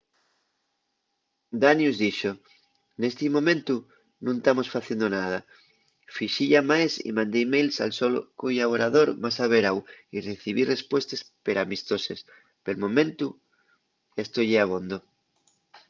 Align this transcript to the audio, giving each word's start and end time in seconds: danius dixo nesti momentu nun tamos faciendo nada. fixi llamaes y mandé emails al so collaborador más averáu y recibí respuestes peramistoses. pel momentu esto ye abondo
danius 1.61 1.95
dixo 2.03 2.31
nesti 3.01 3.25
momentu 3.37 3.75
nun 4.25 4.37
tamos 4.45 4.67
faciendo 4.75 5.07
nada. 5.17 5.39
fixi 6.15 6.43
llamaes 6.53 6.93
y 7.07 7.09
mandé 7.17 7.39
emails 7.45 7.75
al 7.83 7.91
so 7.99 8.07
collaborador 8.41 9.07
más 9.23 9.35
averáu 9.45 9.77
y 10.15 10.17
recibí 10.29 10.61
respuestes 10.73 11.19
peramistoses. 11.45 12.19
pel 12.63 12.77
momentu 12.83 13.27
esto 14.23 14.39
ye 14.49 14.57
abondo 14.65 14.97